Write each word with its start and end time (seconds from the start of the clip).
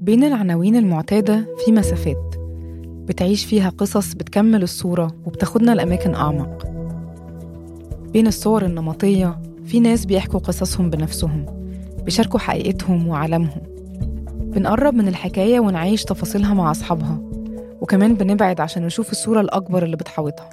بين 0.00 0.24
العناوين 0.24 0.76
المعتادة 0.76 1.54
في 1.64 1.72
مسافات 1.72 2.34
بتعيش 2.80 3.44
فيها 3.44 3.68
قصص 3.68 4.14
بتكمل 4.14 4.62
الصورة 4.62 5.16
وبتاخدنا 5.26 5.72
لأماكن 5.72 6.14
أعمق. 6.14 6.66
بين 8.12 8.26
الصور 8.26 8.64
النمطية 8.64 9.40
في 9.64 9.80
ناس 9.80 10.06
بيحكوا 10.06 10.40
قصصهم 10.40 10.90
بنفسهم 10.90 11.46
بيشاركوا 12.04 12.38
حقيقتهم 12.38 13.08
وعالمهم. 13.08 13.62
بنقرب 14.30 14.94
من 14.94 15.08
الحكاية 15.08 15.60
ونعيش 15.60 16.04
تفاصيلها 16.04 16.54
مع 16.54 16.70
أصحابها 16.70 17.20
وكمان 17.80 18.14
بنبعد 18.14 18.60
عشان 18.60 18.86
نشوف 18.86 19.12
الصورة 19.12 19.40
الأكبر 19.40 19.82
اللي 19.84 19.96
بتحوطها. 19.96 20.50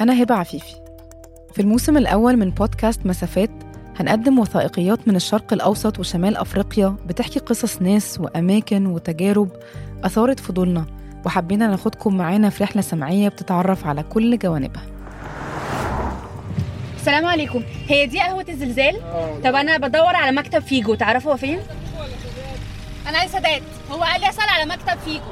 أنا 0.00 0.22
هبة 0.22 0.34
عفيفي. 0.34 0.74
في 1.52 1.62
الموسم 1.62 1.96
الأول 1.96 2.36
من 2.36 2.50
بودكاست 2.50 3.06
مسافات 3.06 3.50
هنقدم 3.98 4.38
وثائقيات 4.38 5.08
من 5.08 5.16
الشرق 5.16 5.52
الأوسط 5.52 5.98
وشمال 5.98 6.36
أفريقيا 6.36 6.96
بتحكي 7.06 7.38
قصص 7.38 7.82
ناس 7.82 8.20
وأماكن 8.20 8.86
وتجارب 8.86 9.48
أثارت 10.04 10.40
فضولنا 10.40 10.86
وحبينا 11.26 11.66
ناخدكم 11.66 12.16
معانا 12.16 12.50
في 12.50 12.64
رحلة 12.64 12.82
سمعية 12.82 13.28
بتتعرف 13.28 13.86
على 13.86 14.02
كل 14.02 14.38
جوانبها. 14.38 14.82
السلام 16.96 17.26
عليكم. 17.26 17.62
هي 17.88 18.06
دي 18.06 18.20
قهوة 18.20 18.44
الزلزال؟ 18.48 18.96
طب 19.44 19.54
أنا 19.54 19.78
بدور 19.78 20.16
على 20.16 20.36
مكتب 20.36 20.58
فيجو 20.58 20.94
تعرفوا 20.94 21.32
هو 21.32 21.36
فين؟ 21.36 21.58
أنا 23.08 23.18
عايز 23.18 23.30
سادات 23.30 23.62
هو 23.90 24.02
قال 24.02 24.20
لي 24.20 24.28
أسأل 24.28 24.48
على 24.48 24.70
مكتب 24.70 24.98
فيجو. 25.04 25.24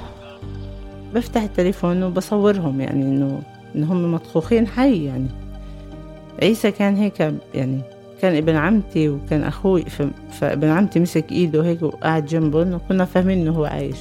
بفتح 1.14 1.42
التليفون 1.42 2.02
وبصورهم 2.02 2.80
يعني 2.80 3.02
إنه 3.02 3.42
إن 3.74 3.84
هم 3.84 4.12
مطخوخين 4.12 4.66
حي 4.66 5.04
يعني. 5.04 5.28
عيسى 6.42 6.70
كان 6.70 6.96
هيك 6.96 7.20
يعني 7.54 7.80
كان 8.20 8.36
ابن 8.36 8.56
عمتي 8.56 9.08
وكان 9.08 9.42
أخوي 9.42 9.84
فابن 10.30 10.68
عمتي 10.68 11.00
مسك 11.00 11.32
إيده 11.32 11.64
هيك 11.64 11.82
وقعد 11.82 12.26
جنبهم 12.26 12.72
وكنا 12.72 13.04
فاهمين 13.04 13.38
إنه 13.38 13.52
هو 13.52 13.64
عايش. 13.64 13.98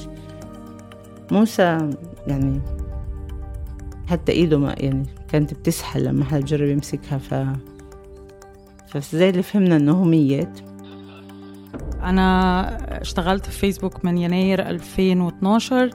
موسى 1.30 1.90
يعني 2.26 2.60
حتى 4.06 4.32
إيده 4.32 4.58
ما 4.58 4.74
يعني 4.78 5.02
كانت 5.28 5.54
بتسحل 5.54 6.04
لما 6.04 6.24
حد 6.24 6.44
جرب 6.44 6.68
يمسكها 6.68 7.18
ف 7.18 7.34
فزي 8.88 9.30
اللي 9.30 9.42
فهمنا 9.42 9.76
إنه 9.76 9.92
هو 9.92 10.04
ميت. 10.04 10.60
أنا 12.02 13.00
اشتغلت 13.00 13.44
في 13.46 13.58
فيسبوك 13.58 14.04
من 14.04 14.18
يناير 14.18 14.68
2012 14.68 15.90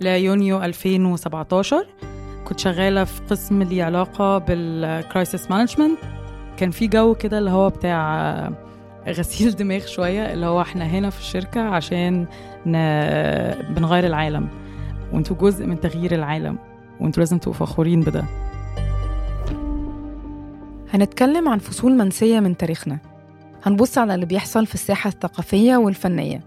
ليونيو 0.00 0.62
2017 0.62 1.86
كنت 2.44 2.58
شغالة 2.60 3.04
في 3.04 3.20
قسم 3.30 3.62
ليه 3.62 3.82
علاقة 3.82 4.38
بال 4.38 4.66
crisis 4.66 5.50
management 5.50 5.98
كان 6.56 6.70
في 6.70 6.86
جو 6.86 7.14
كده 7.14 7.38
اللي 7.38 7.50
هو 7.50 7.68
بتاع 7.68 8.50
غسيل 9.08 9.56
دماغ 9.56 9.86
شوية 9.86 10.32
اللي 10.32 10.46
هو 10.46 10.60
إحنا 10.60 10.84
هنا 10.86 11.10
في 11.10 11.20
الشركة 11.20 11.60
عشان 11.60 12.26
ن... 12.66 12.72
بنغير 13.74 14.06
العالم. 14.06 14.48
وانتوا 15.12 15.36
جزء 15.36 15.66
من 15.66 15.80
تغيير 15.80 16.14
العالم. 16.14 16.58
وانتوا 17.00 17.20
لازم 17.20 17.38
تبقوا 17.38 17.54
فخورين 17.54 18.00
بده. 18.00 18.24
هنتكلم 20.94 21.48
عن 21.48 21.58
فصول 21.58 21.92
منسية 21.96 22.40
من 22.40 22.56
تاريخنا. 22.56 22.98
هنبص 23.64 23.98
على 23.98 24.14
اللي 24.14 24.26
بيحصل 24.26 24.66
في 24.66 24.74
الساحة 24.74 25.08
الثقافية 25.08 25.76
والفنية. 25.76 26.40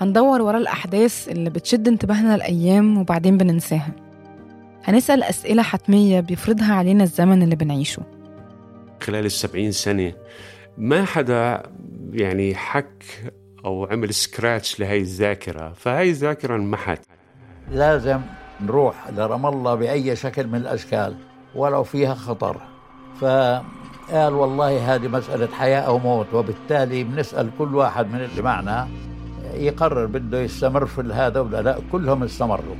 هندور 0.00 0.42
ورا 0.42 0.58
الأحداث 0.58 1.28
اللي 1.28 1.50
بتشد 1.50 1.88
انتباهنا 1.88 2.34
الأيام 2.34 2.98
وبعدين 2.98 3.38
بننساها. 3.38 3.92
هنسأل 4.84 5.22
أسئلة 5.22 5.62
حتمية 5.62 6.20
بيفرضها 6.20 6.74
علينا 6.74 7.04
الزمن 7.04 7.42
اللي 7.42 7.56
بنعيشه. 7.56 8.02
خلال 9.02 9.26
السبعين 9.26 9.72
سنة 9.72 10.12
ما 10.78 11.04
حدا 11.04 11.62
يعني 12.12 12.54
حك 12.54 13.04
أو 13.64 13.84
عمل 13.84 14.14
سكراتش 14.14 14.80
لهي 14.80 14.98
الذاكرة 14.98 15.72
فهي 15.72 16.10
الذاكرة 16.10 16.56
انمحت. 16.56 17.02
لازم 17.70 18.20
نروح 18.60 19.10
لرام 19.10 19.46
الله 19.46 19.74
بأي 19.74 20.16
شكل 20.16 20.46
من 20.46 20.54
الأشكال 20.54 21.16
ولو 21.54 21.82
فيها 21.84 22.14
خطر. 22.14 22.60
فقال 23.20 24.32
والله 24.32 24.94
هذه 24.94 25.08
مسألة 25.08 25.46
حياة 25.46 25.80
أو 25.80 25.98
موت 25.98 26.34
وبالتالي 26.34 27.04
بنسأل 27.04 27.50
كل 27.58 27.74
واحد 27.74 28.06
من 28.06 28.20
اللي 28.20 28.42
معنا 28.42 28.88
يقرر 29.54 30.06
بده 30.06 30.40
يستمر 30.40 30.86
في 30.86 31.00
هذا 31.00 31.40
ولا 31.40 31.62
لا 31.62 31.78
كلهم 31.92 32.22
استمروا. 32.22 32.76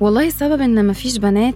والله 0.00 0.26
السبب 0.26 0.60
إن 0.60 0.86
مفيش 0.86 1.18
بنات 1.18 1.54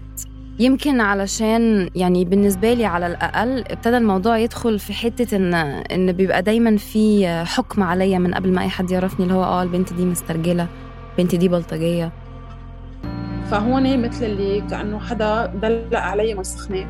يمكن 0.59 1.01
علشان 1.01 1.91
يعني 1.95 2.25
بالنسبة 2.25 2.73
لي 2.73 2.85
على 2.85 3.07
الأقل 3.07 3.65
ابتدى 3.71 3.97
الموضوع 3.97 4.39
يدخل 4.39 4.79
في 4.79 4.93
حتة 4.93 5.37
إن 5.37 5.55
إن 5.55 6.13
بيبقى 6.13 6.43
دايما 6.43 6.77
في 6.77 7.29
حكم 7.47 7.83
عليا 7.83 8.19
من 8.19 8.35
قبل 8.35 8.53
ما 8.53 8.63
أي 8.63 8.69
حد 8.69 8.91
يعرفني 8.91 9.25
اللي 9.27 9.35
هو 9.35 9.45
آه 9.45 9.63
البنت 9.63 9.93
دي 9.93 10.05
مسترجلة 10.05 10.67
البنت 11.19 11.35
دي 11.35 11.49
بلطجية. 11.49 12.13
فهون 13.51 14.03
مثل 14.03 14.25
اللي 14.25 14.61
كأنه 14.61 14.99
حدا 14.99 15.47
دلق 15.47 15.99
علي 15.99 16.35
مسخنة 16.35 16.87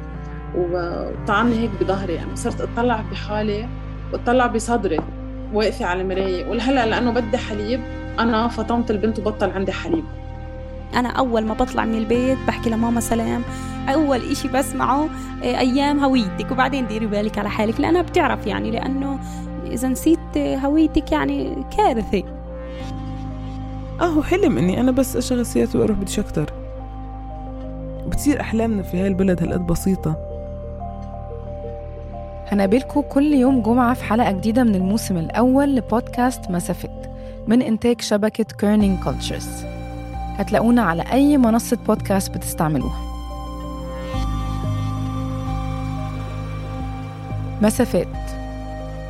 وطعني 0.56 1.58
هيك 1.58 1.70
بظهري. 1.80 2.14
يعني 2.14 2.36
صرت 2.36 2.60
أطلع 2.60 3.04
بحالي 3.10 3.68
وأطلع 4.12 4.46
بصدري 4.46 5.00
واقفة 5.52 5.84
على 5.86 6.02
المراية 6.02 6.46
ولهلا 6.50 6.86
لأنه 6.86 7.10
بدي 7.10 7.38
حليب 7.38 7.80
أنا 8.18 8.48
فطمت 8.48 8.90
البنت 8.90 9.18
وبطل 9.18 9.50
عندي 9.50 9.72
حليب. 9.72 10.04
أنا 10.96 11.08
أول 11.08 11.44
ما 11.46 11.54
بطلع 11.54 11.84
من 11.84 11.94
البيت 11.94 12.38
بحكي 12.46 12.70
لماما 12.70 13.00
سلام. 13.00 13.42
أول 13.88 14.30
إشي 14.30 14.48
بسمعه 14.48 15.08
أيام 15.42 16.04
هويتك. 16.04 16.50
وبعدين 16.50 16.86
ديري 16.86 17.06
بالك 17.06 17.38
على 17.38 17.50
حالك 17.50 17.80
لأنها 17.80 18.02
بتعرف 18.02 18.46
يعني 18.46 18.70
لأنه 18.70 19.18
إذا 19.66 19.88
نسيت 19.88 20.38
هويتك 20.38 21.12
يعني 21.12 21.64
كارثة. 21.76 22.22
أهو 24.00 24.22
حلم 24.22 24.58
إني 24.58 24.80
أنا 24.80 24.90
بس 24.90 25.16
أشغل 25.16 25.46
سيارتي 25.46 25.78
وأروح 25.78 25.98
بديش 25.98 26.18
أكتر. 26.18 26.52
بتصير 28.06 28.40
أحلامنا 28.40 28.82
في 28.82 28.96
هاي 28.96 29.06
البلد 29.06 29.42
هالقد 29.42 29.66
بسيطة. 29.66 30.16
هنقابلكم 32.48 33.00
كل 33.00 33.32
يوم 33.32 33.62
جمعة 33.62 33.94
في 33.94 34.04
حلقة 34.04 34.32
جديدة 34.32 34.64
من 34.64 34.74
الموسم 34.74 35.16
الأول 35.16 35.76
لبودكاست 35.76 36.50
مسافات 36.50 37.06
من 37.46 37.62
إنتاج 37.62 38.00
شبكة 38.00 38.44
Kerning 38.44 38.98
Cultures 39.04 39.64
هتلاقونا 40.38 40.82
على 40.82 41.02
أي 41.12 41.38
منصة 41.38 41.78
بودكاست 41.86 42.34
بتستعملوها. 42.34 43.00
مسافات. 47.62 48.06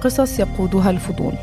قصص 0.04 0.38
يقودها 0.38 0.90
الفضول. 0.90 1.34